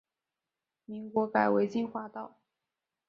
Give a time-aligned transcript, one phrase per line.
[0.85, 2.39] 民国改为金华道。